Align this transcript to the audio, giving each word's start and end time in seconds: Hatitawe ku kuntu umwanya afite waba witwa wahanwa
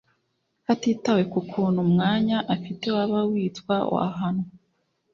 Hatitawe 0.67 1.23
ku 1.31 1.39
kuntu 1.51 1.77
umwanya 1.87 2.37
afite 2.55 2.85
waba 2.95 3.19
witwa 3.31 3.75
wahanwa 3.93 4.49